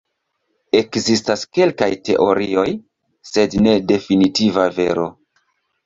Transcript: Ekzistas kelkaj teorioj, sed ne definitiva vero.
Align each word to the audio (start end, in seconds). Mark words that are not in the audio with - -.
Ekzistas 0.79 1.43
kelkaj 1.59 1.91
teorioj, 2.11 2.65
sed 3.35 3.57
ne 3.69 3.79
definitiva 3.95 4.69
vero. 4.81 5.11